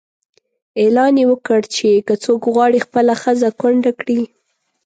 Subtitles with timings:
[0.81, 4.19] اعلان یې وکړ چې که څوک غواړي خپله ښځه کونډه کړي.